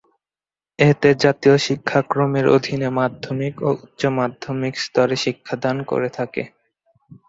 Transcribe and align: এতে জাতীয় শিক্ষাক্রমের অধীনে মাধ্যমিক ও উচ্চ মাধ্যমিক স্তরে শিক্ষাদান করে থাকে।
এতে 0.79 1.09
জাতীয় 1.23 1.55
শিক্ষাক্রমের 1.65 2.45
অধীনে 2.55 2.89
মাধ্যমিক 2.99 3.53
ও 3.61 3.69
উচ্চ 3.75 4.01
মাধ্যমিক 4.17 4.73
স্তরে 4.83 5.15
শিক্ষাদান 5.23 5.77
করে 5.89 6.09
থাকে। 6.17 6.43